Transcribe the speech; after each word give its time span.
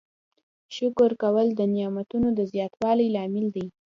شکر 0.75 1.11
کول 1.23 1.47
د 1.55 1.61
نعمتونو 1.73 2.27
د 2.37 2.39
زیاتوالي 2.53 3.07
لامل 3.15 3.45
دی. 3.55 3.65